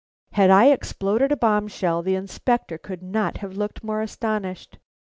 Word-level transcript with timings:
Had 0.31 0.49
I 0.49 0.71
exploded 0.71 1.31
a 1.31 1.37
bomb 1.37 1.67
shell 1.67 2.01
the 2.01 2.15
Inspector 2.15 2.75
could 2.79 3.03
not 3.03 3.37
have 3.37 3.55
looked 3.55 3.83
more 3.83 4.01
astounded. 4.01 4.79